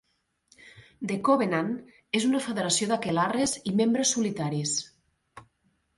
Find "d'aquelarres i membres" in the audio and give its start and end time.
2.93-4.17